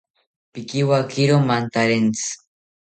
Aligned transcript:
Pikiwakiro 0.53 1.35
mantarentzi 1.47 2.29